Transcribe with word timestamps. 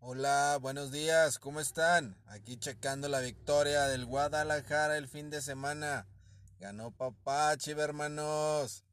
Hola, 0.00 0.58
buenos 0.60 0.90
días, 0.90 1.38
¿cómo 1.38 1.60
están? 1.60 2.16
Aquí 2.26 2.58
checando 2.58 3.08
la 3.08 3.20
victoria 3.20 3.86
del 3.86 4.04
Guadalajara 4.04 4.98
el 4.98 5.08
fin 5.08 5.30
de 5.30 5.40
semana. 5.40 6.06
Ganó 6.58 6.90
papá, 6.90 7.56
chiva 7.56 7.84
hermanos. 7.84 8.84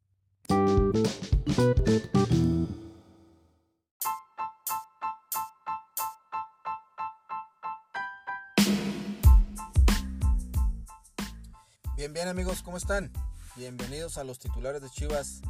Bien, 11.96 12.12
bien 12.12 12.28
amigos, 12.28 12.62
¿cómo 12.62 12.76
están? 12.76 13.10
Bienvenidos 13.56 14.18
a 14.18 14.24
los 14.24 14.38
titulares 14.38 14.82
de 14.82 14.90
Chivas 14.90 15.40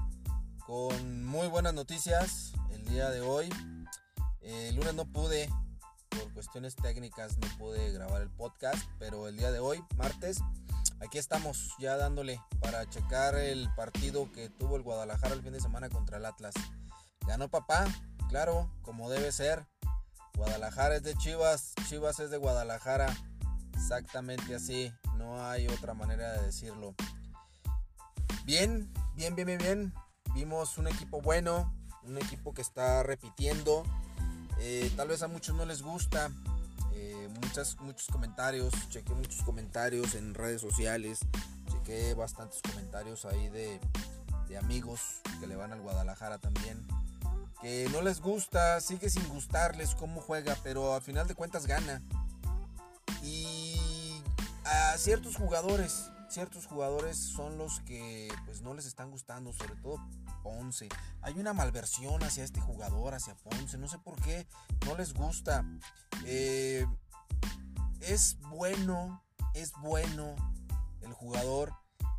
con 0.64 1.24
muy 1.24 1.48
buenas 1.48 1.74
noticias 1.74 2.52
el 2.70 2.84
día 2.84 3.10
de 3.10 3.20
hoy. 3.20 3.48
El 4.42 4.76
lunes 4.76 4.94
no 4.94 5.06
pude, 5.06 5.50
por 6.08 6.32
cuestiones 6.34 6.76
técnicas, 6.76 7.36
no 7.38 7.48
pude 7.58 7.90
grabar 7.90 8.22
el 8.22 8.30
podcast, 8.30 8.78
pero 9.00 9.26
el 9.26 9.36
día 9.36 9.50
de 9.50 9.58
hoy, 9.58 9.82
martes, 9.96 10.38
aquí 11.00 11.18
estamos 11.18 11.74
ya 11.80 11.96
dándole 11.96 12.40
para 12.60 12.88
checar 12.88 13.34
el 13.34 13.68
partido 13.74 14.30
que 14.30 14.48
tuvo 14.48 14.76
el 14.76 14.82
Guadalajara 14.82 15.34
el 15.34 15.42
fin 15.42 15.52
de 15.52 15.60
semana 15.60 15.88
contra 15.88 16.18
el 16.18 16.26
Atlas. 16.26 16.54
Ganó 17.26 17.48
papá, 17.48 17.86
claro, 18.28 18.70
como 18.82 19.10
debe 19.10 19.32
ser. 19.32 19.66
Guadalajara 20.36 20.94
es 20.94 21.02
de 21.02 21.16
Chivas, 21.16 21.72
Chivas 21.88 22.20
es 22.20 22.30
de 22.30 22.36
Guadalajara, 22.36 23.12
exactamente 23.76 24.54
así, 24.54 24.92
no 25.16 25.44
hay 25.46 25.68
otra 25.68 25.94
manera 25.94 26.32
de 26.32 26.46
decirlo. 26.46 26.94
Bien, 28.44 28.92
bien, 29.14 29.34
bien, 29.34 29.46
bien, 29.46 29.58
bien. 29.58 29.94
Vimos 30.34 30.78
un 30.78 30.88
equipo 30.88 31.20
bueno, 31.20 31.72
un 32.02 32.18
equipo 32.18 32.52
que 32.52 32.62
está 32.62 33.02
repitiendo, 33.02 33.84
eh, 34.58 34.90
tal 34.96 35.08
vez 35.08 35.22
a 35.22 35.28
muchos 35.28 35.54
no 35.54 35.64
les 35.64 35.82
gusta. 35.82 36.30
Eh, 36.92 37.28
muchas, 37.42 37.78
muchos 37.80 38.08
comentarios, 38.08 38.72
chequé 38.88 39.14
muchos 39.14 39.42
comentarios 39.42 40.14
en 40.14 40.34
redes 40.34 40.62
sociales, 40.62 41.20
chequé 41.70 42.14
bastantes 42.14 42.62
comentarios 42.62 43.26
ahí 43.26 43.48
de, 43.50 43.78
de 44.48 44.56
amigos 44.56 45.20
que 45.40 45.46
le 45.46 45.56
van 45.56 45.72
al 45.72 45.80
Guadalajara 45.80 46.38
también. 46.38 46.86
Que 47.60 47.88
no 47.92 48.02
les 48.02 48.20
gusta, 48.20 48.80
sigue 48.80 49.10
sin 49.10 49.26
gustarles 49.28 49.94
cómo 49.94 50.20
juega, 50.20 50.56
pero 50.62 50.94
al 50.94 51.02
final 51.02 51.26
de 51.26 51.34
cuentas 51.34 51.66
gana. 51.66 52.02
Y 53.22 53.55
a 54.66 54.98
ciertos 54.98 55.36
jugadores, 55.36 56.10
ciertos 56.28 56.66
jugadores 56.66 57.16
son 57.16 57.56
los 57.56 57.80
que 57.80 58.28
pues 58.44 58.62
no 58.62 58.74
les 58.74 58.86
están 58.86 59.10
gustando, 59.10 59.52
sobre 59.52 59.76
todo 59.76 60.00
Ponce. 60.42 60.88
Hay 61.22 61.34
una 61.38 61.52
malversión 61.52 62.22
hacia 62.22 62.44
este 62.44 62.60
jugador, 62.60 63.14
hacia 63.14 63.34
Ponce. 63.36 63.78
No 63.78 63.88
sé 63.88 63.98
por 63.98 64.20
qué 64.20 64.46
no 64.86 64.96
les 64.96 65.12
gusta. 65.14 65.64
Eh, 66.24 66.86
es 68.00 68.38
bueno, 68.50 69.22
es 69.54 69.72
bueno 69.80 70.34
el 71.02 71.12
jugador. 71.12 71.72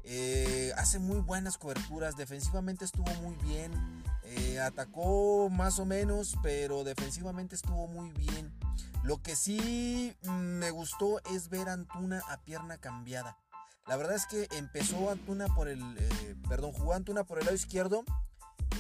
Eh, 0.04 0.72
hace 0.78 1.00
muy 1.00 1.20
buenas 1.20 1.58
coberturas. 1.58 2.16
Defensivamente 2.16 2.86
estuvo 2.86 3.14
muy 3.22 3.36
bien. 3.36 4.04
Eh, 4.24 4.60
atacó 4.60 5.50
más 5.50 5.80
o 5.80 5.86
menos, 5.86 6.38
pero 6.42 6.84
defensivamente 6.84 7.56
estuvo 7.56 7.88
muy 7.88 8.12
bien. 8.12 8.54
Lo 9.04 9.22
que 9.22 9.36
sí 9.36 10.16
me 10.24 10.72
gustó 10.72 11.20
es 11.26 11.50
ver 11.50 11.70
a 11.70 11.74
Antuna 11.74 12.22
a 12.30 12.38
pierna 12.44 12.78
cambiada. 12.78 13.38
La 13.88 13.96
verdad 13.96 14.16
es 14.16 14.26
que 14.26 14.48
empezó 14.58 15.10
Antuna 15.10 15.48
por 15.48 15.70
el, 15.70 15.82
eh, 15.98 16.36
perdón, 16.50 16.74
jugó 16.74 16.94
Antuna 16.94 17.24
por 17.24 17.40
el 17.40 17.46
lado 17.46 17.56
izquierdo, 17.56 18.04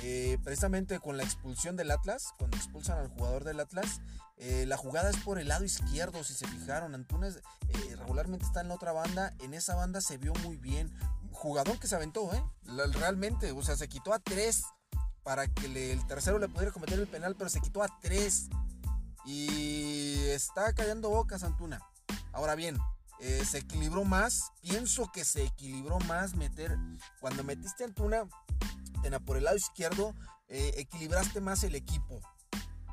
eh, 0.02 0.38
precisamente 0.44 1.00
con 1.00 1.16
la 1.16 1.24
expulsión 1.24 1.78
del 1.78 1.92
Atlas, 1.92 2.34
cuando 2.38 2.58
expulsan 2.58 2.98
al 2.98 3.08
jugador 3.08 3.46
del 3.46 3.60
Atlas, 3.62 4.02
eh, 4.36 4.66
la 4.68 4.76
jugada 4.76 5.10
es 5.10 5.18
por 5.18 5.40
el 5.40 5.48
lado 5.48 5.64
izquierdo, 5.64 6.24
si 6.26 6.34
se 6.34 6.46
fijaron, 6.46 6.94
Antuna 6.94 7.30
regularmente 7.98 8.46
está 8.46 8.62
en 8.62 8.68
la 8.68 8.76
otra 8.76 8.92
banda, 8.92 9.34
en 9.40 9.54
esa 9.54 9.76
banda 9.76 10.02
se 10.02 10.18
vio 10.18 10.34
muy 10.44 10.58
bien, 10.58 10.94
jugador 11.32 11.80
que 11.80 11.88
se 11.88 11.96
aventó. 11.96 12.30
Realmente, 12.66 13.52
o 13.52 13.62
sea, 13.64 13.78
se 13.78 13.88
quitó 13.88 14.14
a 14.14 14.20
tres 14.20 14.64
para 15.24 15.48
que 15.48 15.94
el 15.94 16.06
tercero 16.08 16.40
le 16.40 16.50
pudiera 16.50 16.72
cometer 16.72 17.00
el 17.00 17.08
penal, 17.08 17.36
pero 17.36 17.50
se 17.50 17.62
quitó 17.62 17.82
a 17.82 18.00
tres 18.02 18.50
y 19.28 20.30
está 20.30 20.74
callando 20.74 21.10
bocas 21.10 21.44
Antuna. 21.44 21.82
Ahora 22.32 22.56
bien, 22.56 22.78
eh, 23.20 23.44
se 23.44 23.60
equilibró 23.60 24.06
más. 24.06 24.54
Pienso 24.62 25.12
que 25.12 25.26
se 25.26 25.44
equilibró 25.44 26.00
más 26.00 26.34
meter. 26.34 26.78
Cuando 27.20 27.44
metiste 27.44 27.84
a 27.84 27.88
Antuna 27.88 28.26
por 29.26 29.38
el 29.38 29.44
lado 29.44 29.58
izquierdo, 29.58 30.16
eh, 30.48 30.74
equilibraste 30.78 31.42
más 31.42 31.64
el 31.66 31.76
equipo. 31.76 32.22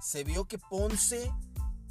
Se 0.01 0.25
vio 0.25 0.47
que 0.47 0.59
Ponce 0.59 1.33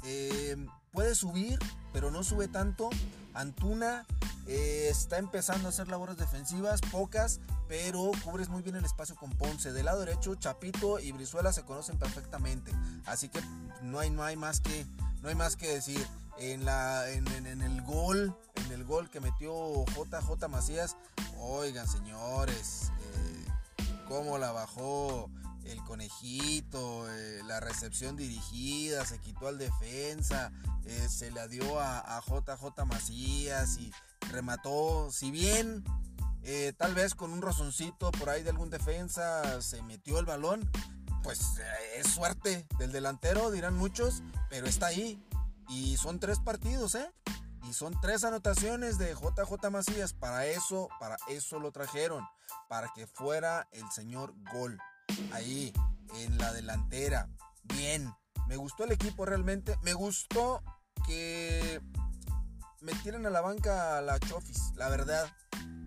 eh, 0.04 0.56
puede 0.92 1.14
subir, 1.14 1.58
pero 1.92 2.10
no 2.10 2.22
sube 2.22 2.48
tanto. 2.48 2.90
Antuna 3.34 4.06
está 4.46 5.18
empezando 5.18 5.68
a 5.68 5.70
hacer 5.70 5.88
labores 5.88 6.16
defensivas, 6.16 6.80
pocas, 6.92 7.40
pero 7.68 8.10
cubres 8.24 8.48
muy 8.48 8.62
bien 8.62 8.76
el 8.76 8.84
espacio 8.84 9.16
con 9.16 9.30
Ponce. 9.30 9.72
Del 9.72 9.86
lado 9.86 10.00
derecho, 10.00 10.34
Chapito 10.34 10.98
y 10.98 11.12
Brizuela 11.12 11.52
se 11.52 11.62
conocen 11.62 11.98
perfectamente. 11.98 12.70
Así 13.06 13.28
que 13.28 13.40
no 13.82 13.98
hay, 13.98 14.10
no 14.10 14.22
hay, 14.22 14.36
más, 14.36 14.60
que, 14.60 14.86
no 15.22 15.28
hay 15.28 15.34
más 15.34 15.56
que 15.56 15.68
decir 15.68 16.06
en, 16.38 16.64
la, 16.64 17.08
en, 17.10 17.26
el 17.46 17.82
gol, 17.82 18.36
en 18.66 18.72
el 18.72 18.84
gol 18.84 19.08
que 19.10 19.20
metió 19.20 19.84
JJ 19.86 20.48
Macías. 20.48 20.96
Oigan, 21.38 21.88
señores, 21.88 22.90
eh, 23.00 23.84
cómo 24.08 24.38
la 24.38 24.52
bajó 24.52 25.30
el 25.64 25.82
conejito, 25.84 27.06
eh, 27.10 27.42
la 27.46 27.60
recepción 27.60 28.16
dirigida, 28.16 29.04
se 29.04 29.18
quitó 29.18 29.48
al 29.48 29.58
defensa, 29.58 30.52
eh, 30.84 31.08
se 31.08 31.30
la 31.30 31.48
dio 31.48 31.80
a, 31.80 32.22
JJ 32.26 32.84
Macías 32.86 33.78
y 33.78 33.92
remató, 34.30 35.10
si 35.10 35.30
bien 35.30 35.84
tal 36.76 36.94
vez 36.94 37.14
con 37.14 37.32
un 37.32 37.40
rozoncito 37.40 38.12
por 38.12 38.28
ahí 38.28 38.42
de 38.42 38.50
algún 38.50 38.68
defensa 38.68 39.62
se 39.62 39.80
metió 39.82 40.18
el 40.18 40.26
balón, 40.26 40.70
pues 41.22 41.40
es 41.96 42.06
suerte 42.08 42.66
del 42.78 42.92
delantero, 42.92 43.50
dirán 43.50 43.74
muchos, 43.74 44.22
pero 44.50 44.66
está 44.66 44.88
ahí, 44.88 45.24
y 45.68 45.96
son 45.96 46.20
tres 46.20 46.38
partidos, 46.38 46.94
¿eh? 46.94 47.10
Y 47.68 47.72
son 47.72 47.98
tres 48.00 48.24
anotaciones 48.24 48.98
de 48.98 49.14
JJ 49.14 49.70
Macías. 49.70 50.12
Para 50.12 50.46
eso, 50.46 50.88
para 51.00 51.16
eso 51.28 51.58
lo 51.58 51.72
trajeron. 51.72 52.26
Para 52.68 52.92
que 52.94 53.06
fuera 53.06 53.66
el 53.72 53.90
señor 53.90 54.34
gol. 54.52 54.78
Ahí, 55.32 55.72
en 56.16 56.38
la 56.38 56.52
delantera. 56.52 57.28
Bien. 57.64 58.12
Me 58.46 58.56
gustó 58.56 58.84
el 58.84 58.92
equipo 58.92 59.24
realmente. 59.24 59.78
Me 59.82 59.94
gustó 59.94 60.62
que 61.06 61.80
metieran 62.80 63.26
a 63.26 63.30
la 63.30 63.40
banca 63.40 63.98
a 63.98 64.02
la 64.02 64.18
Chofis. 64.20 64.72
La 64.76 64.88
verdad. 64.88 65.26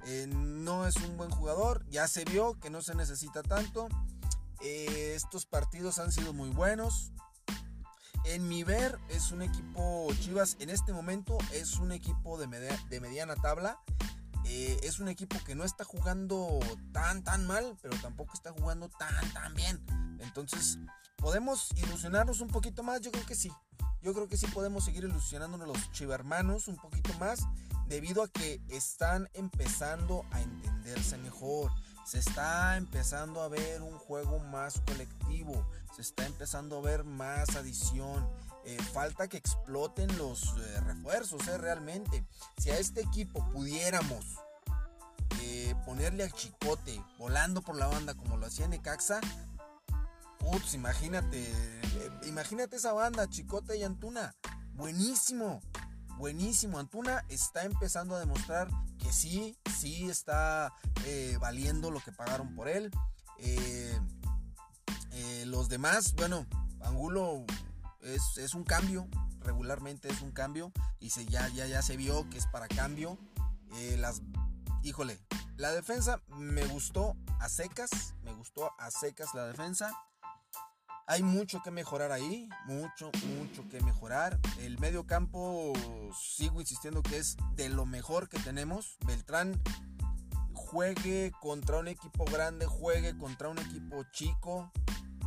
Eh, 0.06 0.26
no 0.28 0.88
es 0.88 0.96
un 0.98 1.18
buen 1.18 1.30
jugador. 1.30 1.86
Ya 1.90 2.08
se 2.08 2.26
vio 2.26 2.60
que 2.60 2.70
no 2.70 2.82
se 2.82 2.96
necesita 2.96 3.44
tanto. 3.44 3.88
Eh, 4.62 5.14
estos 5.16 5.46
partidos 5.46 6.00
han 6.00 6.12
sido 6.12 6.34
muy 6.34 6.50
buenos. 6.50 7.12
En 8.26 8.50
mi 8.50 8.64
ver, 8.64 9.00
es 9.10 9.32
un 9.32 9.42
equipo 9.42 10.10
Chivas 10.20 10.58
en 10.60 10.70
este 10.70 10.92
momento, 10.92 11.38
es 11.54 11.78
un 11.78 11.94
equipo 11.94 12.38
de, 12.38 12.48
de 12.90 13.00
mediana 13.00 13.36
tabla. 13.36 13.80
Eh, 14.50 14.80
es 14.84 15.00
un 15.00 15.08
equipo 15.08 15.38
que 15.46 15.56
no 15.56 15.64
está 15.64 15.84
jugando 15.84 16.60
tan, 16.92 17.24
tan 17.24 17.46
mal, 17.46 17.78
pero 17.82 17.96
tampoco 18.02 18.34
está 18.34 18.52
jugando 18.52 18.90
tan, 18.90 19.34
tan 19.34 19.54
bien. 19.54 19.86
Entonces, 20.20 20.80
¿podemos 21.18 21.70
ilusionarnos 21.76 22.42
un 22.42 22.48
poquito 22.48 22.84
más? 22.84 23.02
Yo 23.02 23.12
creo 23.12 23.26
que 23.26 23.36
sí. 23.36 23.52
Yo 24.02 24.14
creo 24.14 24.28
que 24.28 24.38
sí 24.38 24.48
podemos 24.48 24.86
seguir 24.86 25.04
ilusionándonos 25.04 25.68
los 25.68 25.92
chivermanos 25.92 26.68
un 26.68 26.78
poquito 26.78 27.14
más, 27.20 27.42
debido 27.88 28.24
a 28.24 28.28
que 28.28 28.62
están 28.70 29.30
empezando 29.34 30.26
a 30.32 30.42
entenderse 30.42 31.18
mejor 31.18 31.72
se 32.08 32.20
está 32.20 32.78
empezando 32.78 33.42
a 33.42 33.50
ver 33.50 33.82
un 33.82 33.98
juego 33.98 34.40
más 34.40 34.80
colectivo, 34.88 35.68
se 35.94 36.02
está 36.02 36.26
empezando 36.26 36.78
a 36.78 36.82
ver 36.82 37.04
más 37.04 37.54
adición. 37.58 38.26
Eh, 38.68 38.78
falta 38.92 39.30
que 39.30 39.38
exploten 39.38 40.18
los 40.18 40.44
eh, 40.58 40.82
refuerzos, 40.82 41.48
eh, 41.48 41.58
realmente. 41.58 42.26
Si 42.58 42.70
a 42.70 42.78
este 42.78 43.00
equipo 43.00 43.48
pudiéramos 43.50 44.26
ponerle 45.86 46.26
al 46.26 46.34
chicote 46.34 47.02
volando 47.18 47.62
por 47.62 47.78
la 47.78 47.88
banda 47.88 48.14
como 48.14 48.36
lo 48.36 48.46
hacía 48.46 48.68
Necaxa, 48.68 49.22
putz, 50.40 50.74
imagínate, 50.74 51.50
imagínate 52.26 52.76
esa 52.76 52.92
banda, 52.92 53.30
Chicote 53.30 53.78
y 53.78 53.84
Antuna. 53.84 54.36
Buenísimo, 54.74 55.62
buenísimo. 56.18 56.78
Antuna 56.78 57.24
está 57.30 57.64
empezando 57.64 58.16
a 58.16 58.20
demostrar 58.20 58.68
que 59.00 59.14
sí, 59.14 59.58
sí 59.80 60.10
está 60.10 60.74
valiendo 61.40 61.90
lo 61.90 62.02
que 62.02 62.12
pagaron 62.12 62.54
por 62.54 62.68
él. 62.68 62.92
Los 65.46 65.70
demás, 65.70 66.14
bueno, 66.16 66.46
Angulo 66.82 67.46
es, 68.02 68.54
un 68.54 68.64
cambio, 68.64 69.08
regularmente 69.42 70.10
es 70.10 70.22
un 70.22 70.32
cambio 70.32 70.72
y 71.00 71.10
se, 71.10 71.26
ya, 71.26 71.48
ya, 71.50 71.66
ya 71.66 71.82
se 71.82 71.98
vio 71.98 72.30
que 72.30 72.38
es 72.38 72.48
para 72.48 72.68
cambio. 72.68 73.18
las 73.98 74.22
híjole, 74.84 75.20
la 75.58 75.72
defensa 75.72 76.22
me 76.30 76.66
gustó 76.66 77.16
a 77.40 77.50
secas, 77.50 78.16
me 78.24 78.34
gustó 78.34 78.72
a 78.80 78.92
secas 78.92 79.34
la 79.34 79.46
defensa. 79.46 79.92
Hay 81.08 81.24
mucho 81.24 81.62
que 81.64 81.72
mejorar 81.72 82.12
ahí, 82.12 82.50
mucho, 82.66 83.12
mucho 83.38 83.68
que 83.70 83.82
mejorar. 83.82 84.40
El 84.60 84.78
medio 84.80 85.06
campo, 85.08 85.74
sigo 86.14 86.60
insistiendo 86.60 87.02
que 87.02 87.18
es 87.18 87.38
de 87.56 87.70
lo 87.70 87.86
mejor 87.86 88.28
que 88.28 88.40
tenemos. 88.40 88.98
Beltrán 89.06 89.62
juegue 90.54 91.32
contra 91.42 91.80
un 91.80 91.88
equipo 91.88 92.26
grande, 92.26 92.66
juegue 92.66 93.18
contra 93.18 93.48
un 93.48 93.58
equipo 93.58 94.04
chico. 94.12 94.72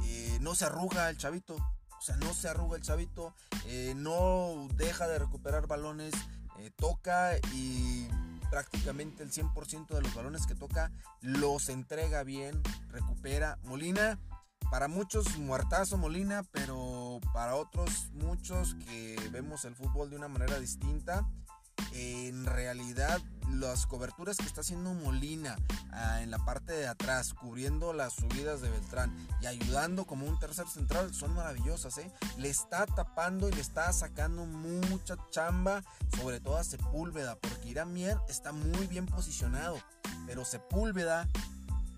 Eh, 0.04 0.38
no 0.40 0.54
se 0.54 0.66
arruga 0.66 1.08
el 1.08 1.16
chavito. 1.16 1.56
O 2.00 2.02
sea, 2.02 2.16
no 2.16 2.32
se 2.32 2.48
arruga 2.48 2.76
el 2.76 2.82
chavito. 2.82 3.34
Eh, 3.66 3.92
no 3.94 4.68
deja 4.74 5.06
de 5.06 5.18
recuperar 5.18 5.66
balones. 5.66 6.14
Eh, 6.58 6.70
toca 6.76 7.36
y 7.52 8.08
prácticamente 8.50 9.22
el 9.22 9.30
100% 9.30 9.94
de 9.94 10.02
los 10.02 10.14
balones 10.14 10.46
que 10.46 10.54
toca 10.54 10.90
los 11.20 11.68
entrega 11.68 12.22
bien, 12.22 12.62
recupera. 12.88 13.58
Molina, 13.62 14.18
para 14.70 14.88
muchos 14.88 15.38
muertazo 15.38 15.96
Molina, 15.96 16.42
pero 16.52 17.20
para 17.32 17.56
otros 17.56 18.10
muchos 18.12 18.74
que 18.74 19.16
vemos 19.30 19.64
el 19.64 19.74
fútbol 19.74 20.10
de 20.10 20.16
una 20.16 20.28
manera 20.28 20.58
distinta, 20.58 21.28
en 22.00 22.46
realidad 22.46 23.20
las 23.50 23.86
coberturas 23.86 24.36
que 24.36 24.44
está 24.44 24.60
haciendo 24.62 24.94
Molina 24.94 25.56
ah, 25.92 26.22
en 26.22 26.30
la 26.30 26.38
parte 26.38 26.72
de 26.72 26.86
atrás, 26.86 27.34
cubriendo 27.34 27.92
las 27.92 28.14
subidas 28.14 28.62
de 28.62 28.70
Beltrán 28.70 29.14
y 29.42 29.46
ayudando 29.46 30.06
como 30.06 30.26
un 30.26 30.38
tercer 30.38 30.66
central, 30.66 31.12
son 31.12 31.34
maravillosas. 31.34 31.98
¿eh? 31.98 32.10
Le 32.38 32.48
está 32.48 32.86
tapando 32.86 33.48
y 33.48 33.52
le 33.52 33.60
está 33.60 33.92
sacando 33.92 34.46
mucha 34.46 35.16
chamba, 35.30 35.82
sobre 36.16 36.40
todo 36.40 36.56
a 36.56 36.64
Sepúlveda, 36.64 37.36
porque 37.36 37.68
Irán 37.68 37.92
Mier 37.92 38.18
está 38.28 38.52
muy 38.52 38.86
bien 38.86 39.06
posicionado, 39.06 39.78
pero 40.26 40.44
Sepúlveda 40.44 41.28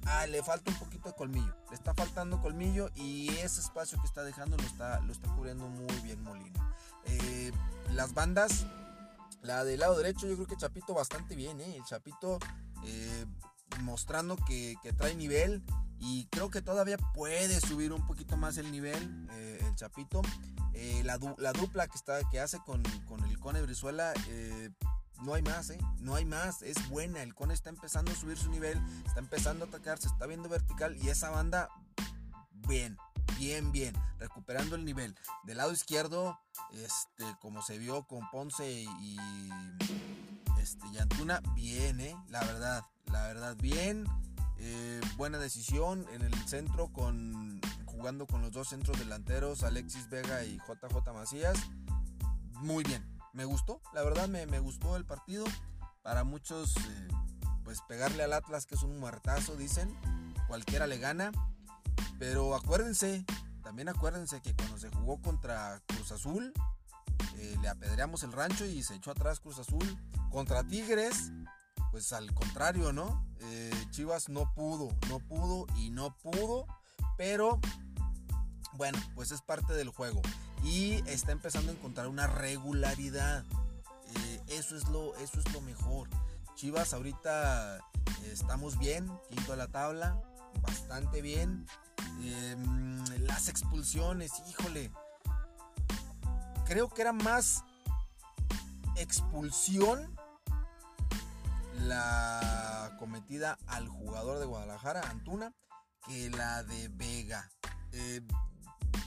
ah, 0.06 0.26
le 0.26 0.42
falta 0.42 0.70
un 0.70 0.78
poquito 0.78 1.10
de 1.10 1.14
colmillo. 1.14 1.54
Le 1.68 1.76
está 1.76 1.94
faltando 1.94 2.40
colmillo 2.40 2.90
y 2.96 3.28
ese 3.36 3.60
espacio 3.60 4.00
que 4.00 4.06
está 4.06 4.24
dejando 4.24 4.56
lo 4.56 4.64
está, 4.64 5.00
lo 5.00 5.12
está 5.12 5.28
cubriendo 5.34 5.68
muy 5.68 5.94
bien 6.02 6.22
Molina. 6.22 6.74
Eh, 7.04 7.52
las 7.90 8.14
bandas 8.14 8.64
la 9.42 9.64
del 9.64 9.80
lado 9.80 9.96
derecho, 9.96 10.26
yo 10.26 10.34
creo 10.34 10.46
que 10.46 10.56
Chapito 10.56 10.94
bastante 10.94 11.34
bien, 11.34 11.60
¿eh? 11.60 11.76
El 11.76 11.84
Chapito 11.84 12.38
eh, 12.84 13.26
mostrando 13.80 14.36
que, 14.36 14.76
trae 14.96 15.14
nivel 15.14 15.62
y 15.98 16.26
creo 16.26 16.50
que 16.50 16.62
todavía 16.62 16.96
puede 17.14 17.60
subir 17.60 17.92
un 17.92 18.06
poquito 18.06 18.36
más 18.36 18.56
el 18.56 18.70
nivel 18.70 19.28
eh, 19.32 19.58
el 19.66 19.74
Chapito. 19.74 20.22
Eh, 20.74 21.02
la, 21.04 21.18
dupla 21.18 21.86
que, 21.88 21.96
está, 21.96 22.20
que 22.30 22.40
hace 22.40 22.58
con, 22.64 22.82
el 23.28 23.38
Cone 23.38 23.60
Brizuela, 23.62 24.14
no 25.22 25.34
hay 25.34 25.42
más, 25.42 25.70
¿eh? 25.70 25.78
No 25.98 26.14
hay 26.14 26.24
más, 26.24 26.62
es 26.62 26.88
buena. 26.88 27.22
El 27.22 27.34
Cone 27.34 27.54
está 27.54 27.70
empezando 27.70 28.12
a 28.12 28.14
subir 28.14 28.38
su 28.38 28.50
nivel, 28.50 28.80
está 29.06 29.20
empezando 29.20 29.64
a 29.64 29.68
atacar, 29.68 29.98
se 29.98 30.08
está 30.08 30.26
viendo 30.26 30.48
vertical 30.48 30.96
y 30.96 31.08
esa 31.08 31.30
banda, 31.30 31.68
bien, 32.68 32.96
bien, 33.38 33.72
bien, 33.72 33.94
recuperando 34.18 34.76
el 34.76 34.84
nivel. 34.84 35.14
Del 35.44 35.58
lado 35.58 35.72
izquierdo, 35.72 36.38
este, 36.72 37.24
como 37.40 37.62
se 37.62 37.78
vio 37.78 38.04
con 38.04 38.28
Ponce 38.30 38.70
y, 38.70 39.18
este, 40.60 40.86
y 40.92 40.98
Antuna, 40.98 41.42
bien, 41.54 42.00
eh, 42.00 42.16
la 42.28 42.40
verdad, 42.40 42.84
la 43.06 43.26
verdad, 43.26 43.56
bien. 43.56 44.06
Eh, 44.58 45.00
buena 45.16 45.38
decisión 45.38 46.06
en 46.12 46.22
el 46.22 46.34
centro 46.46 46.92
con 46.92 47.60
jugando 47.86 48.26
con 48.26 48.42
los 48.42 48.52
dos 48.52 48.68
centros 48.68 48.98
delanteros, 48.98 49.64
Alexis 49.64 50.08
Vega 50.08 50.44
y 50.44 50.58
JJ 50.58 51.12
Macías. 51.12 51.58
Muy 52.60 52.84
bien, 52.84 53.04
me 53.32 53.44
gustó, 53.44 53.80
la 53.92 54.02
verdad 54.02 54.28
me, 54.28 54.58
gustó 54.60 54.96
el 54.96 55.04
partido. 55.04 55.44
Para 56.02 56.24
muchos, 56.24 56.76
eh, 56.76 57.08
pues 57.64 57.80
pegarle 57.88 58.22
al 58.24 58.32
Atlas, 58.32 58.66
que 58.66 58.74
es 58.74 58.82
un 58.82 58.98
muertazo, 58.98 59.56
dicen. 59.56 59.96
Cualquiera 60.48 60.86
le 60.86 60.98
gana. 60.98 61.32
Pero 62.22 62.54
acuérdense, 62.54 63.24
también 63.64 63.88
acuérdense 63.88 64.40
que 64.40 64.54
cuando 64.54 64.78
se 64.78 64.88
jugó 64.90 65.20
contra 65.20 65.82
Cruz 65.88 66.12
Azul, 66.12 66.52
eh, 67.36 67.56
le 67.60 67.68
apedreamos 67.68 68.22
el 68.22 68.30
rancho 68.30 68.64
y 68.64 68.84
se 68.84 68.94
echó 68.94 69.10
atrás 69.10 69.40
Cruz 69.40 69.58
Azul. 69.58 69.98
Contra 70.30 70.62
Tigres, 70.62 71.32
pues 71.90 72.12
al 72.12 72.32
contrario, 72.32 72.92
¿no? 72.92 73.26
Eh, 73.40 73.72
Chivas 73.90 74.28
no 74.28 74.54
pudo, 74.54 74.96
no 75.08 75.18
pudo 75.18 75.66
y 75.74 75.90
no 75.90 76.16
pudo, 76.18 76.64
pero 77.16 77.58
bueno, 78.74 79.00
pues 79.16 79.32
es 79.32 79.42
parte 79.42 79.72
del 79.72 79.88
juego 79.88 80.22
y 80.62 81.02
está 81.08 81.32
empezando 81.32 81.72
a 81.72 81.74
encontrar 81.74 82.06
una 82.06 82.28
regularidad. 82.28 83.44
Eh, 84.14 84.40
eso, 84.46 84.76
es 84.76 84.86
lo, 84.90 85.16
eso 85.16 85.40
es 85.40 85.52
lo 85.52 85.60
mejor. 85.60 86.08
Chivas 86.54 86.94
ahorita 86.94 87.80
estamos 88.26 88.78
bien, 88.78 89.10
quinto 89.28 89.50
de 89.50 89.58
la 89.58 89.66
tabla, 89.66 90.22
bastante 90.62 91.20
bien. 91.20 91.66
Em, 92.20 93.04
las 93.20 93.48
expulsiones, 93.48 94.32
híjole. 94.48 94.90
Creo 96.66 96.88
que 96.88 97.02
era 97.02 97.12
más 97.12 97.64
expulsión 98.96 100.16
la 101.74 102.94
cometida 102.98 103.58
al 103.66 103.88
jugador 103.88 104.38
de 104.38 104.46
Guadalajara, 104.46 105.00
Antuna, 105.10 105.52
que 106.06 106.30
la 106.30 106.62
de 106.62 106.88
Vega. 106.88 107.50
Eh, 107.92 108.22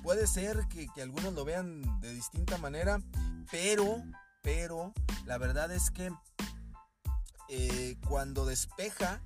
puede 0.04 0.28
ser 0.28 0.68
que, 0.68 0.90
algunos 1.02 1.34
lo 1.34 1.46
vean 1.46 2.00
de 2.02 2.14
distinta 2.14 2.58
manera, 2.58 3.02
pero, 3.52 4.04
pero, 4.42 4.94
la 5.26 5.38
verdad 5.38 5.72
es 5.72 5.92
que 5.92 6.12
eh, 7.50 7.98
cuando 8.08 8.46
despeja, 8.46 9.22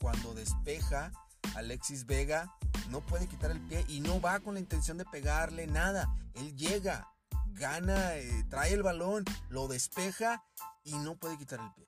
cuando 0.00 0.34
despeja 0.34 1.12
Alexis 1.56 2.06
Vega, 2.06 2.52
no 2.90 3.00
puede 3.00 3.26
quitar 3.26 3.50
el 3.50 3.60
pie 3.60 3.84
y 3.88 4.00
no 4.00 4.20
va 4.20 4.40
con 4.40 4.54
la 4.54 4.60
intención 4.60 4.98
de 4.98 5.04
pegarle 5.04 5.66
nada. 5.66 6.08
Él 6.34 6.56
llega, 6.56 7.08
gana, 7.52 8.16
eh, 8.16 8.44
trae 8.48 8.72
el 8.72 8.82
balón, 8.82 9.24
lo 9.48 9.68
despeja 9.68 10.42
y 10.84 10.94
no 10.98 11.16
puede 11.16 11.36
quitar 11.38 11.60
el 11.60 11.72
pie. 11.72 11.84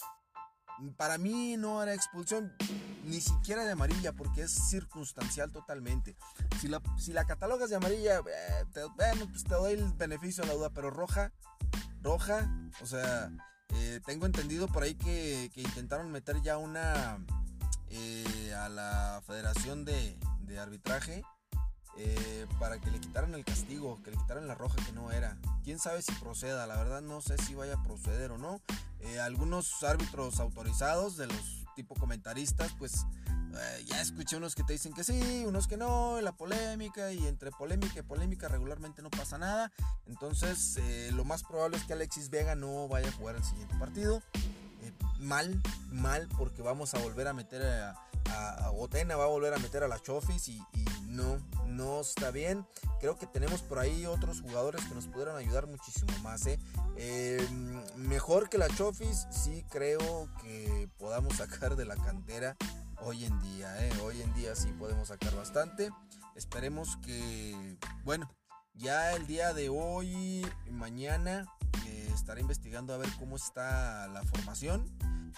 Para 0.96 1.18
mí 1.18 1.56
no 1.58 1.82
era 1.82 1.92
expulsión, 1.92 2.54
ni 3.04 3.20
siquiera 3.20 3.64
de 3.64 3.72
amarilla, 3.72 4.12
porque 4.12 4.42
es 4.42 4.52
circunstancial 4.70 5.52
totalmente. 5.52 6.16
Si 6.58 6.68
la, 7.12 7.24
catalogas 7.24 7.68
de 7.68 7.76
amarilla, 7.76 8.18
eh, 8.20 8.64
te, 8.72 8.80
pues 9.26 9.44
te 9.44 9.54
doy 9.54 9.74
el 9.74 9.92
beneficio 9.92 10.42
de 10.42 10.48
la 10.48 10.54
duda, 10.54 10.70
pero 10.70 10.90
roja, 10.90 11.32
roja, 12.00 12.50
o 12.80 12.86
sea, 12.86 13.30
eh, 13.74 14.00
tengo 14.06 14.24
entendido 14.24 14.68
por 14.68 14.82
ahí 14.82 14.94
que 14.94 15.50
intentaron 15.54 16.10
meter 16.10 16.40
ya 16.40 16.56
una 16.56 17.18
a 18.56 18.68
la 18.68 19.22
Federación 19.26 19.84
de, 19.84 20.18
de 20.42 20.58
arbitraje 20.58 21.22
eh, 21.96 22.46
para 22.58 22.78
que 22.80 22.90
le 22.90 23.00
quitaran 23.00 23.34
el 23.34 23.44
castigo, 23.44 24.00
que 24.02 24.10
le 24.10 24.16
quitaran 24.16 24.46
la 24.46 24.54
roja 24.54 24.76
que 24.86 24.92
no 24.92 25.10
era. 25.10 25.36
Quién 25.64 25.78
sabe 25.78 26.00
si 26.02 26.12
proceda, 26.12 26.66
la 26.66 26.76
verdad 26.76 27.02
no 27.02 27.20
sé 27.20 27.36
si 27.38 27.54
vaya 27.54 27.74
a 27.74 27.82
proceder 27.82 28.30
o 28.30 28.38
no. 28.38 28.60
Eh, 29.00 29.20
algunos 29.20 29.82
árbitros 29.82 30.40
autorizados 30.40 31.16
de 31.16 31.26
los 31.26 31.66
tipo 31.74 31.94
comentaristas, 31.94 32.72
pues 32.78 33.04
eh, 33.28 33.84
ya 33.86 34.00
escuché 34.00 34.36
unos 34.36 34.54
que 34.54 34.62
te 34.62 34.72
dicen 34.74 34.92
que 34.92 35.04
sí, 35.04 35.44
unos 35.46 35.66
que 35.66 35.76
no, 35.76 36.20
la 36.20 36.32
polémica 36.32 37.12
y 37.12 37.26
entre 37.26 37.50
polémica 37.50 37.98
y 37.98 38.02
polémica 38.02 38.48
regularmente 38.48 39.02
no 39.02 39.10
pasa 39.10 39.36
nada. 39.36 39.72
Entonces 40.06 40.78
lo 41.12 41.24
más 41.24 41.42
probable 41.42 41.76
es 41.76 41.84
que 41.84 41.92
Alexis 41.92 42.30
Vega 42.30 42.54
no 42.54 42.88
vaya 42.88 43.08
a 43.08 43.12
jugar 43.12 43.36
el 43.36 43.44
siguiente 43.44 43.74
partido. 43.78 44.22
Mal, 45.20 45.60
mal, 45.90 46.28
porque 46.36 46.62
vamos 46.62 46.94
a 46.94 46.98
volver 46.98 47.28
a 47.28 47.32
meter 47.32 47.62
a 47.62 47.94
a, 48.30 48.70
va 49.16 49.24
a 49.24 49.28
volver 49.28 49.54
a 49.54 49.58
meter 49.58 49.82
a 49.82 49.88
la 49.88 49.98
Chofis 50.00 50.48
y, 50.48 50.62
no, 51.06 51.38
no 51.66 52.00
está 52.00 52.30
bien. 52.30 52.66
Creo 53.00 53.18
que 53.18 53.26
tenemos 53.26 53.62
por 53.62 53.78
ahí 53.78 54.06
otros 54.06 54.40
jugadores 54.42 54.84
que 54.84 54.94
nos 54.94 55.06
pudieran 55.06 55.36
ayudar 55.36 55.66
muchísimo 55.66 56.12
más. 56.22 56.46
¿eh? 56.46 56.58
Em, 56.96 57.82
mejor 57.96 58.48
que 58.48 58.58
la 58.58 58.68
Chofis, 58.68 59.26
sí 59.30 59.64
creo 59.70 60.28
que 60.42 60.88
podamos 60.98 61.36
sacar 61.36 61.76
de 61.76 61.84
la 61.84 61.96
cantera 61.96 62.56
hoy 63.00 63.24
en 63.24 63.40
día. 63.40 63.86
¿eh? 63.86 63.92
Hoy 64.02 64.22
en 64.22 64.32
día 64.34 64.54
sí 64.54 64.68
podemos 64.78 65.08
sacar 65.08 65.34
bastante. 65.34 65.90
Esperemos 66.36 66.96
que, 66.98 67.76
bueno, 68.04 68.32
ya 68.74 69.12
el 69.14 69.26
día 69.26 69.52
de 69.52 69.68
hoy, 69.68 70.46
mañana, 70.70 71.46
eh, 71.86 72.10
estaré 72.14 72.40
investigando 72.40 72.94
a 72.94 72.98
ver 72.98 73.08
cómo 73.18 73.36
está 73.36 74.08
la 74.08 74.22
formación 74.24 74.84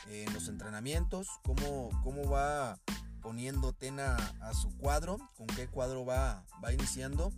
en 0.08 0.32
los 0.32 0.48
entrenamientos, 0.48 1.28
cómo, 1.42 1.90
cómo 2.02 2.28
va 2.28 2.78
poniendo 3.20 3.72
Tena 3.72 4.16
a 4.40 4.52
su 4.52 4.76
cuadro, 4.76 5.18
con 5.36 5.46
qué 5.46 5.68
cuadro 5.68 6.04
va, 6.04 6.44
va 6.62 6.72
iniciando. 6.72 7.32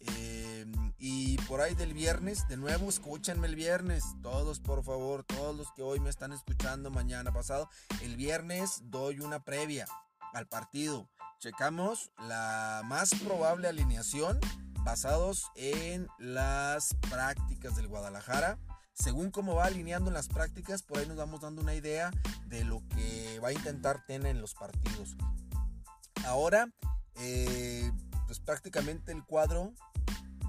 Eh, 0.00 0.66
y 0.98 1.36
por 1.42 1.60
ahí 1.60 1.74
del 1.74 1.92
viernes, 1.92 2.48
de 2.48 2.56
nuevo, 2.56 2.88
escúchenme 2.88 3.46
el 3.46 3.54
viernes, 3.54 4.04
todos 4.22 4.60
por 4.60 4.82
favor, 4.82 5.24
todos 5.24 5.54
los 5.54 5.70
que 5.72 5.82
hoy 5.82 6.00
me 6.00 6.10
están 6.10 6.32
escuchando, 6.32 6.90
mañana 6.90 7.32
pasado, 7.32 7.68
el 8.02 8.16
viernes 8.16 8.82
doy 8.84 9.20
una 9.20 9.44
previa 9.44 9.86
al 10.32 10.46
partido. 10.46 11.08
Checamos 11.38 12.10
la 12.18 12.82
más 12.84 13.10
probable 13.14 13.68
alineación 13.68 14.40
basados 14.84 15.50
en 15.54 16.08
las 16.18 16.94
prácticas 17.08 17.76
del 17.76 17.88
Guadalajara 17.88 18.58
según 19.00 19.30
cómo 19.30 19.54
va 19.54 19.64
alineando 19.64 20.10
en 20.10 20.14
las 20.14 20.28
prácticas, 20.28 20.82
por 20.82 20.98
ahí 20.98 21.06
nos 21.06 21.16
vamos 21.16 21.40
dando 21.40 21.62
una 21.62 21.74
idea 21.74 22.10
de 22.46 22.64
lo 22.64 22.82
que 22.90 23.40
va 23.42 23.48
a 23.48 23.52
intentar 23.52 24.04
tener 24.04 24.36
en 24.36 24.40
los 24.40 24.54
partidos. 24.54 25.16
Ahora, 26.26 26.68
eh, 27.16 27.90
pues 28.26 28.40
prácticamente 28.40 29.12
el 29.12 29.24
cuadro 29.24 29.72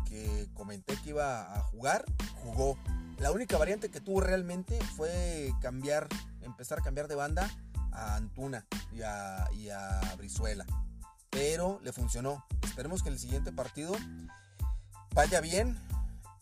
que 0.05 0.50
comenté 0.53 0.97
que 0.97 1.11
iba 1.11 1.55
a 1.55 1.61
jugar, 1.61 2.05
jugó. 2.43 2.77
La 3.19 3.31
única 3.31 3.57
variante 3.57 3.89
que 3.89 4.01
tuvo 4.01 4.19
realmente 4.19 4.77
fue 4.97 5.53
cambiar, 5.61 6.09
empezar 6.41 6.79
a 6.79 6.81
cambiar 6.81 7.07
de 7.07 7.15
banda 7.15 7.50
a 7.91 8.15
Antuna 8.15 8.65
y 8.91 9.01
a 9.01 10.15
Brizuela. 10.17 10.65
Pero 11.31 11.79
le 11.81 11.91
funcionó. 11.91 12.45
Esperemos 12.61 13.01
que 13.01 13.09
el 13.09 13.17
siguiente 13.17 13.51
partido 13.51 13.95
vaya 15.13 15.41
bien. 15.41 15.79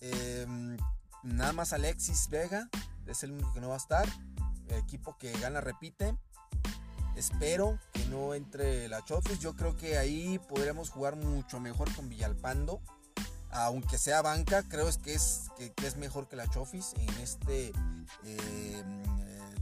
Em, 0.02 0.78
nada 1.24 1.54
más 1.54 1.74
Alexis 1.74 2.30
Vega 2.30 2.70
es 3.08 3.24
el 3.24 3.32
único 3.32 3.54
que 3.54 3.62
no 3.62 3.70
va 3.70 3.76
a 3.76 3.78
estar. 3.78 4.08
El 4.68 4.78
equipo 4.78 5.18
que 5.18 5.32
gana 5.40 5.62
repite. 5.62 6.16
Espero 7.16 7.78
que 7.94 8.06
no 8.06 8.34
entre 8.34 8.88
la 8.88 9.04
Chofis. 9.04 9.40
Yo 9.40 9.56
creo 9.56 9.76
que 9.76 9.98
ahí 9.98 10.40
podremos 10.40 10.90
jugar 10.90 11.16
mucho 11.16 11.60
mejor 11.60 11.94
con 11.96 12.10
Villalpando. 12.10 12.82
Aunque 13.52 13.98
sea 13.98 14.22
banca, 14.22 14.64
creo 14.64 14.90
que, 15.04 15.16
es, 15.16 15.50
que, 15.58 15.88
es 15.88 15.98
mejor 15.98 16.28
que 16.28 16.36
la 16.36 16.48
Chofis 16.50 16.94
en 16.98 17.10
este 17.22 17.74
em, 18.24 19.04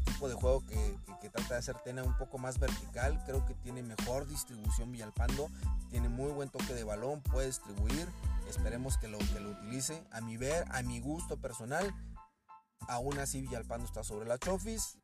tipo 0.08 0.28
de 0.28 0.36
juego 0.36 0.66
que, 0.66 0.98
trata 1.30 1.56
de 1.56 1.60
hacer 1.60 1.76
Tena 1.84 2.04
un 2.04 2.18
poco 2.18 2.38
más 2.38 2.58
vertical. 2.60 3.22
Creo 3.26 3.46
que 3.46 3.54
tiene 3.56 3.84
mejor 3.84 4.28
distribución 4.28 4.92
Villalpando. 4.92 5.50
Tiene 5.90 6.10
muy 6.10 6.32
buen 6.32 6.50
toque 6.50 6.74
de 6.74 6.84
balón, 6.84 7.22
puede 7.22 7.48
distribuir. 7.48 8.08
Esperemos 8.50 8.98
que 8.98 9.08
lo, 9.08 9.18
que 9.18 9.40
lo 9.40 9.52
utilice. 9.52 10.04
A 10.12 10.22
mi 10.22 10.38
ver, 10.38 10.66
a 10.72 10.82
mi 10.84 11.00
gusto 11.00 11.38
personal, 11.38 11.94
aún 12.88 13.20
así 13.20 13.42
Villalpando 13.42 13.86
está 13.86 14.04
sobre 14.04 14.28
la 14.28 14.38
Chofis. 14.38 14.98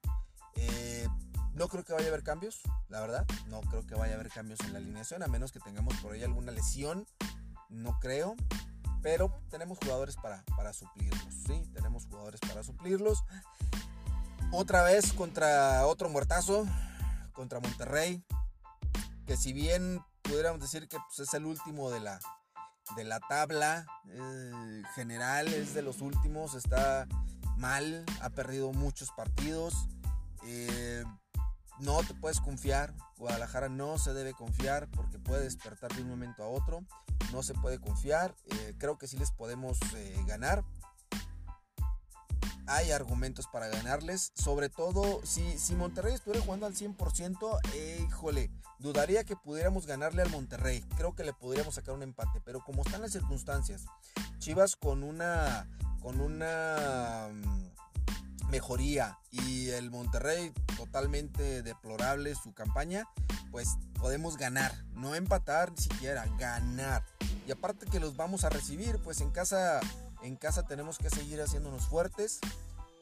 Eh, 0.56 1.08
no 1.54 1.68
creo 1.68 1.84
que 1.84 1.94
vaya 1.94 2.06
a 2.06 2.10
haber 2.10 2.24
cambios, 2.24 2.62
la 2.90 3.02
verdad. 3.02 3.26
No 3.48 3.62
creo 3.62 3.86
que 3.86 3.96
vaya 3.96 4.14
a 4.14 4.16
haber 4.16 4.30
cambios 4.30 4.60
en 4.62 4.74
la 4.74 4.80
alineación, 4.80 5.24
a 5.24 5.28
menos 5.28 5.52
que 5.52 5.60
tengamos 5.60 5.96
por 5.98 6.14
ahí 6.14 6.24
alguna 6.24 6.52
lesión. 6.52 7.06
No 7.70 8.00
creo. 8.00 8.36
Pero 9.02 9.30
tenemos 9.50 9.78
jugadores 9.80 10.16
para, 10.16 10.44
para 10.56 10.72
suplirlos. 10.72 11.22
Sí, 11.46 11.62
tenemos 11.74 12.06
jugadores 12.06 12.40
para 12.40 12.64
suplirlos. 12.64 13.24
Otra 14.56 14.84
vez 14.84 15.14
contra 15.14 15.88
otro 15.88 16.10
muertazo. 16.10 16.68
Contra 17.32 17.60
Monterrey. 17.60 18.24
Que 19.26 19.36
si 19.36 19.52
bien 19.52 20.00
pudiéramos 20.22 20.62
decir 20.62 20.88
que 20.88 20.98
pues, 21.00 21.28
es 21.28 21.34
el 21.34 21.46
último 21.46 21.90
de 21.90 22.00
la, 22.00 22.20
de 22.96 23.04
la 23.04 23.20
tabla 23.20 23.88
eh, 24.10 24.84
general, 24.94 25.48
es 25.48 25.74
de 25.74 25.82
los 25.82 26.02
últimos, 26.02 26.54
está 26.54 27.08
mal, 27.58 28.06
ha 28.22 28.30
perdido 28.30 28.72
muchos 28.74 29.10
partidos. 29.18 29.74
Eh, 30.46 31.04
no 31.80 32.04
te 32.04 32.14
puedes 32.14 32.40
confiar, 32.40 32.94
Guadalajara 33.18 33.70
no 33.70 33.98
se 33.98 34.14
debe 34.14 34.34
confiar 34.34 34.88
porque 34.92 35.18
puede 35.18 35.46
despertar 35.46 35.92
de 35.96 36.04
un 36.04 36.10
momento 36.10 36.44
a 36.44 36.48
otro, 36.48 36.84
no 37.32 37.42
se 37.42 37.56
puede 37.56 37.80
confiar, 37.80 38.36
eh, 38.46 38.76
creo 38.78 39.00
que 39.00 39.08
sí 39.08 39.18
les 39.18 39.32
podemos 39.32 39.80
ganar. 40.28 40.64
Hay 42.67 42.91
argumentos 42.91 43.48
para 43.51 43.67
ganarles, 43.67 44.32
sobre 44.36 44.70
todo 44.70 45.22
si, 45.25 45.58
si 45.58 45.75
Monterrey 45.75 46.13
estuviera 46.13 46.43
jugando 46.43 46.65
al 46.65 46.75
100%, 46.75 47.60
híjole, 48.08 48.50
Dudaría 48.84 49.24
que 49.24 49.38
pudiéramos 49.38 49.86
ganarle 49.88 50.24
al 50.24 50.29
Monterrey. 50.29 50.84
Creo 50.98 51.15
que 51.15 51.24
le 51.24 51.32
podríamos 51.32 51.75
sacar 51.75 51.96
un 51.96 52.03
empate. 52.03 52.41
Pero 52.43 52.62
como 52.65 52.82
están 52.84 53.01
las 53.01 53.13
circunstancias, 53.13 53.86
Chivas 54.39 54.75
con 54.75 55.03
una. 55.03 55.70
con 56.01 56.20
una 56.20 57.29
mm, 57.32 58.50
mejoría 58.50 59.17
y 59.32 59.70
el 59.70 59.89
Monterrey 59.89 60.51
totalmente 60.75 61.63
deplorable 61.63 62.36
su 62.36 62.53
campaña, 62.53 63.08
pues 63.51 63.77
podemos 63.93 64.36
ganar, 64.36 64.74
no 64.91 65.15
empatar 65.15 65.72
ni 65.72 65.77
siquiera, 65.77 66.25
ganar. 66.38 67.05
Y 67.48 67.51
aparte 67.51 67.86
que 67.86 68.01
los 68.01 68.17
vamos 68.17 68.43
a 68.43 68.50
recibir, 68.50 69.00
pues 69.00 69.22
en 69.22 69.32
casa 69.32 69.79
en 70.24 70.36
casa 70.36 70.65
tenemos 70.65 70.98
que 70.98 71.10
seguir 71.10 71.42
haciéndonos 71.42 71.86
fuertes. 71.86 72.39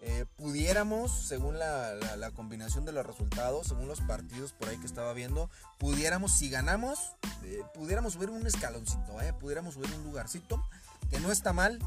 Eh, 0.03 0.25
pudiéramos, 0.35 1.27
según 1.27 1.59
la, 1.59 2.31
combinación 2.33 2.85
de 2.85 2.91
los 2.91 3.05
resultados, 3.05 3.67
según 3.67 3.87
los 3.87 4.01
partidos 4.01 4.51
por 4.51 4.69
ahí 4.69 4.77
que 4.77 4.87
estaba 4.87 5.13
viendo, 5.13 5.49
pudiéramos, 5.77 6.31
si 6.31 6.49
ganamos, 6.49 7.13
eh, 7.43 7.61
pudiéramos 7.75 8.13
subir 8.13 8.31
un 8.31 8.45
escaloncito, 8.47 9.21
eh, 9.21 9.33
pudiéramos 9.33 9.75
subir 9.75 9.93
un 9.93 10.03
lugarcito, 10.03 10.63
que 11.11 11.19
no 11.19 11.31
está 11.31 11.53
mal, 11.53 11.77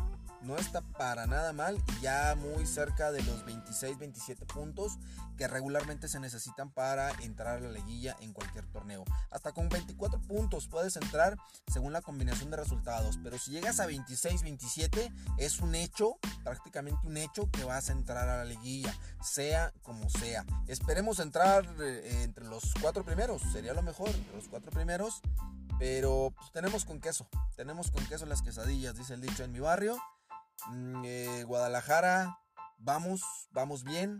no 0.44 0.56
está 0.56 0.82
para 0.82 1.26
nada 1.26 1.52
mal 1.52 1.82
y 1.96 2.02
ya 2.02 2.34
muy 2.36 2.66
cerca 2.66 3.12
de 3.12 3.22
los 3.22 3.44
26, 3.44 3.98
27 3.98 4.46
puntos 4.46 4.98
que 5.36 5.48
regularmente 5.48 6.08
se 6.08 6.20
necesitan 6.20 6.70
para 6.70 7.10
entrar 7.22 7.56
a 7.56 7.60
la 7.60 7.70
liguilla 7.70 8.16
en 8.20 8.32
cualquier 8.32 8.66
torneo. 8.66 9.04
Hasta 9.30 9.52
con 9.52 9.68
24 9.68 10.20
puntos 10.20 10.68
puedes 10.68 10.96
entrar 10.96 11.36
según 11.72 11.92
la 11.92 12.02
combinación 12.02 12.50
de 12.50 12.56
resultados, 12.56 13.18
pero 13.22 13.38
si 13.38 13.50
llegas 13.50 13.80
a 13.80 13.86
26, 13.86 14.42
27 14.42 15.12
es 15.38 15.60
un 15.60 15.74
hecho, 15.74 16.18
prácticamente 16.44 17.06
un 17.06 17.16
hecho 17.16 17.50
que 17.50 17.64
vas 17.64 17.88
a 17.88 17.92
entrar 17.92 18.28
a 18.28 18.38
la 18.38 18.44
liguilla, 18.44 18.94
sea 19.22 19.72
como 19.82 20.08
sea. 20.08 20.44
Esperemos 20.68 21.18
entrar 21.18 21.66
eh, 21.80 22.22
entre 22.22 22.44
los 22.44 22.72
cuatro 22.80 23.04
primeros, 23.04 23.42
sería 23.52 23.74
lo 23.74 23.82
mejor, 23.82 24.10
entre 24.10 24.36
los 24.36 24.48
cuatro 24.48 24.70
primeros. 24.70 25.22
Pero 25.78 26.32
pues, 26.36 26.52
tenemos 26.52 26.84
con 26.84 27.00
queso, 27.00 27.26
tenemos 27.56 27.90
con 27.90 28.06
queso 28.06 28.26
las 28.26 28.42
quesadillas, 28.42 28.96
dice 28.96 29.14
el 29.14 29.20
dicho 29.20 29.42
en 29.42 29.52
mi 29.52 29.60
barrio. 29.60 29.98
Mm, 30.71 31.02
eh, 31.04 31.44
Guadalajara, 31.44 32.38
vamos, 32.78 33.23
vamos 33.52 33.85
bien, 33.85 34.18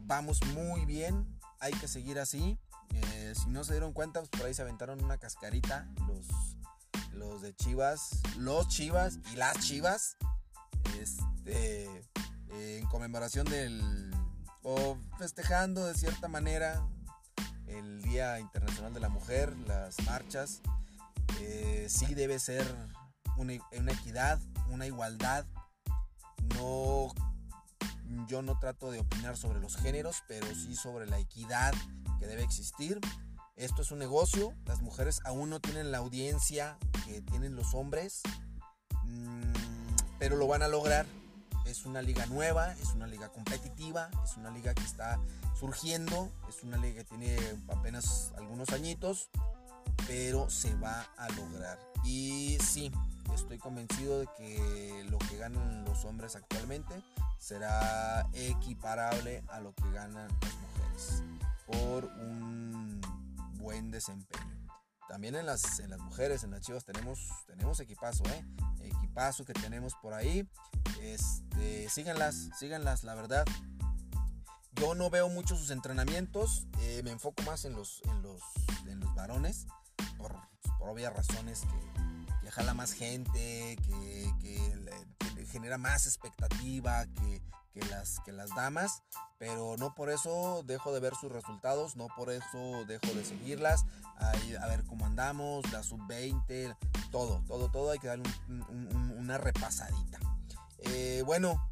vamos 0.00 0.44
muy 0.54 0.84
bien, 0.84 1.38
hay 1.60 1.72
que 1.72 1.88
seguir 1.88 2.18
así. 2.18 2.58
Eh, 2.94 3.34
si 3.34 3.48
no 3.50 3.64
se 3.64 3.72
dieron 3.72 3.92
cuenta, 3.92 4.20
pues 4.20 4.30
por 4.30 4.46
ahí 4.46 4.54
se 4.54 4.62
aventaron 4.62 5.02
una 5.02 5.18
cascarita 5.18 5.88
los, 6.06 6.26
los 7.12 7.42
de 7.42 7.54
Chivas, 7.54 8.20
los 8.38 8.68
Chivas 8.68 9.18
y 9.32 9.36
las 9.36 9.58
Chivas, 9.58 10.16
este, 11.00 11.88
en 12.50 12.86
conmemoración 12.86 13.46
del, 13.46 14.12
o 14.62 14.96
festejando 15.18 15.86
de 15.86 15.94
cierta 15.94 16.28
manera 16.28 16.86
el 17.66 18.02
Día 18.02 18.38
Internacional 18.40 18.94
de 18.94 19.00
la 19.00 19.08
Mujer, 19.08 19.56
las 19.66 20.00
marchas. 20.04 20.60
Eh, 21.40 21.86
sí 21.88 22.14
debe 22.14 22.38
ser 22.38 22.66
una, 23.36 23.54
equidad, 23.92 24.40
una 24.68 24.86
igualdad. 24.86 25.46
No, 26.54 27.12
yo 28.28 28.42
no 28.42 28.58
trato 28.58 28.90
de 28.90 29.00
opinar 29.00 29.36
sobre 29.36 29.60
los 29.60 29.76
géneros, 29.76 30.22
pero 30.28 30.46
sí 30.54 30.74
sobre 30.74 31.06
la 31.06 31.18
equidad 31.18 31.74
que 32.18 32.26
debe 32.26 32.42
existir. 32.42 33.00
Esto 33.56 33.82
es 33.82 33.90
un 33.90 33.98
negocio, 33.98 34.52
las 34.66 34.82
mujeres 34.82 35.20
aún 35.24 35.48
no 35.48 35.60
tienen 35.60 35.90
la 35.90 35.98
audiencia 35.98 36.76
que 37.06 37.22
tienen 37.22 37.56
los 37.56 37.74
hombres, 37.74 38.20
mm, 39.04 39.52
pero 40.18 40.36
lo 40.36 40.46
van 40.46 40.62
a 40.62 40.68
lograr. 40.68 41.06
Es 41.64 41.86
una 41.86 42.02
liga 42.02 42.26
nueva, 42.26 42.72
es 42.74 42.90
una 42.90 43.06
liga 43.06 43.30
competitiva, 43.30 44.10
es 44.24 44.36
una 44.36 44.50
liga 44.50 44.74
que 44.74 44.82
está 44.82 45.18
surgiendo, 45.58 46.30
es 46.48 46.62
una 46.62 46.76
liga 46.76 47.02
que 47.02 47.04
tiene 47.04 47.38
apenas 47.68 48.32
algunos 48.36 48.68
añitos, 48.70 49.30
pero 50.06 50.48
se 50.50 50.74
va 50.76 51.02
a 51.16 51.28
lograr. 51.30 51.78
Y 52.04 52.58
sí, 52.60 52.90
estoy 53.34 53.58
convencido 53.58 54.20
de 54.20 54.28
que 54.36 55.06
lo 55.10 55.18
que 55.18 55.36
ganan 55.36 55.84
los 55.84 56.04
hombres 56.04 56.36
actualmente 56.36 57.02
será 57.38 58.28
equiparable 58.32 59.44
a 59.48 59.60
lo 59.60 59.74
que 59.74 59.90
ganan 59.92 60.28
las 60.40 60.54
mujeres 60.54 61.22
por 61.66 62.04
un 62.04 63.00
buen 63.58 63.90
desempeño. 63.90 64.56
También 65.08 65.36
en 65.36 65.46
las, 65.46 65.78
en 65.78 65.90
las 65.90 66.00
mujeres, 66.00 66.42
en 66.42 66.50
las 66.50 66.62
chivas 66.62 66.84
tenemos, 66.84 67.28
tenemos 67.46 67.78
equipazo, 67.78 68.24
¿eh? 68.24 68.44
Equipazo 68.80 69.44
que 69.44 69.52
tenemos 69.52 69.94
por 70.02 70.14
ahí. 70.14 70.48
Este, 71.00 71.88
síganlas, 71.88 72.50
síganlas, 72.58 73.04
la 73.04 73.14
verdad. 73.14 73.44
Yo 74.72 74.94
no 74.94 75.08
veo 75.08 75.28
mucho 75.28 75.56
sus 75.56 75.70
entrenamientos, 75.70 76.66
eh, 76.80 77.00
me 77.02 77.10
enfoco 77.10 77.42
más 77.44 77.64
en 77.64 77.72
los, 77.72 78.02
en 78.04 78.22
los, 78.22 78.42
en 78.86 79.00
los 79.00 79.14
varones, 79.14 79.66
por, 80.18 80.34
por 80.78 80.90
obvias 80.90 81.12
razones 81.12 81.60
que, 81.60 82.40
que 82.42 82.50
jala 82.50 82.74
más 82.74 82.92
gente, 82.92 83.76
que, 83.84 84.76
le, 85.34 85.46
genera 85.46 85.78
más 85.78 86.06
expectativa 86.06 87.06
que, 87.06 87.40
las, 87.90 88.20
que 88.20 88.32
las 88.32 88.50
damas, 88.54 89.02
pero 89.38 89.76
no 89.78 89.94
por 89.94 90.10
eso 90.10 90.62
dejo 90.64 90.92
de 90.92 91.00
ver 91.00 91.14
sus 91.14 91.30
resultados, 91.30 91.96
no 91.96 92.08
por 92.16 92.30
eso 92.30 92.84
dejo 92.86 93.06
de 93.14 93.24
seguirlas, 93.24 93.84
a, 94.16 94.32
ver 94.66 94.84
cómo 94.84 95.06
andamos, 95.06 95.70
la 95.72 95.82
sub-20, 95.82 96.76
todo, 97.10 97.42
todo, 97.46 97.70
todo, 97.70 97.90
hay 97.90 97.98
que 97.98 98.08
darle 98.08 98.24
una 99.16 99.38
repasadita. 99.38 100.18
Eh, 100.78 101.22
bueno, 101.26 101.70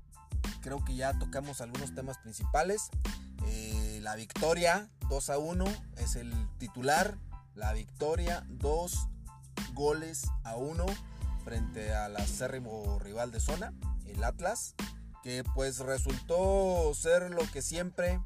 creo 0.60 0.84
que 0.84 0.94
ya 0.94 1.18
tocamos 1.18 1.60
algunos 1.60 1.94
temas 1.94 2.18
principales. 2.18 2.90
Eh, 3.46 4.00
la 4.02 4.16
victoria 4.16 4.88
2 5.08 5.30
a 5.30 5.38
1 5.38 5.64
es 5.98 6.16
el 6.16 6.32
titular. 6.58 7.18
La 7.54 7.72
victoria 7.72 8.44
2 8.48 9.08
goles 9.74 10.26
a 10.42 10.56
uno 10.56 10.86
frente 11.44 11.94
al 11.94 12.16
acérrimo 12.16 12.98
rival 12.98 13.30
de 13.30 13.40
zona, 13.40 13.72
el 14.06 14.22
Atlas, 14.24 14.74
que 15.22 15.44
pues 15.54 15.78
resultó 15.78 16.92
ser 16.94 17.30
lo 17.30 17.42
que 17.52 17.62
siempre, 17.62 18.20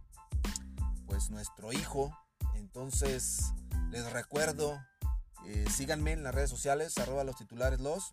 pues 1.06 1.30
nuestro 1.30 1.72
hijo. 1.72 2.16
Entonces 2.54 3.52
les 3.90 4.10
recuerdo, 4.12 4.78
eh, 5.46 5.66
síganme 5.70 6.12
en 6.12 6.22
las 6.22 6.34
redes 6.34 6.50
sociales, 6.50 6.96
arroba 6.98 7.24
los 7.24 7.36
titulares 7.36 7.80
los. 7.80 8.10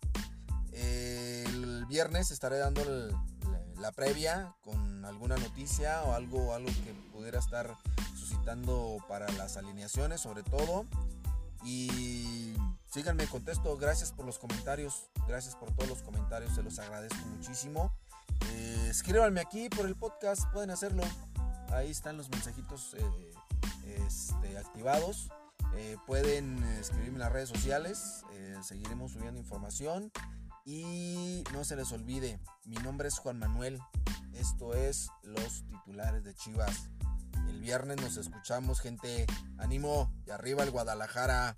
el 0.72 1.86
viernes 1.86 2.30
estaré 2.30 2.58
dando 2.58 2.82
la 3.78 3.92
previa 3.92 4.54
con 4.62 5.04
alguna 5.04 5.36
noticia 5.36 6.02
o 6.04 6.12
algo, 6.12 6.54
algo 6.54 6.68
que 6.84 6.94
pudiera 7.12 7.38
estar 7.38 7.76
suscitando 8.18 8.98
para 9.08 9.30
las 9.32 9.56
alineaciones 9.56 10.20
sobre 10.20 10.42
todo. 10.42 10.86
Y 11.64 12.54
síganme, 12.86 13.26
contesto. 13.26 13.76
Gracias 13.76 14.12
por 14.12 14.24
los 14.24 14.38
comentarios. 14.38 15.08
Gracias 15.26 15.56
por 15.56 15.72
todos 15.72 15.88
los 15.88 16.02
comentarios. 16.02 16.54
Se 16.54 16.62
los 16.62 16.78
agradezco 16.78 17.18
muchísimo. 17.26 17.92
Eh, 18.52 18.88
escríbanme 18.90 19.40
aquí 19.40 19.68
por 19.68 19.86
el 19.86 19.96
podcast. 19.96 20.44
Pueden 20.52 20.70
hacerlo. 20.70 21.02
Ahí 21.70 21.90
están 21.90 22.16
los 22.16 22.28
mensajitos 22.30 22.94
eh, 22.94 23.34
este, 24.06 24.56
activados. 24.58 25.30
Eh, 25.74 25.96
pueden 26.06 26.62
escribirme 26.80 27.14
en 27.14 27.20
las 27.20 27.32
redes 27.32 27.48
sociales. 27.48 28.22
seguiremos 28.62 29.12
subiendo 29.12 29.38
información. 29.38 30.10
Y 30.68 31.44
no 31.52 31.64
se 31.64 31.76
les 31.76 31.92
olvide, 31.92 32.40
mi 32.64 32.74
nombre 32.78 33.06
es 33.06 33.18
Juan 33.18 33.38
Manuel. 33.38 33.78
Esto 34.34 34.74
es 34.74 35.10
Los 35.22 35.64
Titulares 35.68 36.24
de 36.24 36.34
Chivas. 36.34 36.90
El 37.48 37.60
viernes 37.60 38.00
nos 38.00 38.16
escuchamos, 38.16 38.80
gente. 38.80 39.26
Ánimo 39.58 40.12
y 40.26 40.30
arriba 40.30 40.64
el 40.64 40.72
Guadalajara. 40.72 41.56